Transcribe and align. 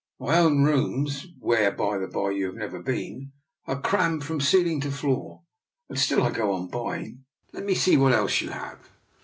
My 0.19 0.39
own 0.39 0.63
rooms, 0.63 1.27
where, 1.39 1.71
by 1.71 1.99
the 1.99 2.07
bye, 2.07 2.31
you 2.31 2.47
have 2.47 2.55
never 2.55 2.81
been, 2.81 3.33
are 3.67 3.79
crammed 3.79 4.23
from 4.23 4.41
ceiling 4.41 4.81
to 4.81 4.89
floor, 4.89 5.43
and 5.89 5.99
still 5.99 6.23
I 6.23 6.31
go 6.31 6.53
on 6.55 6.69
buying. 6.69 7.25
Let 7.53 7.65
me 7.65 7.75
see 7.75 7.97
what 7.97 8.13
else 8.13 8.41
you 8.41 8.49
have." 8.49 8.79